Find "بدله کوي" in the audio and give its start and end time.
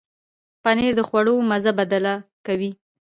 1.79-2.71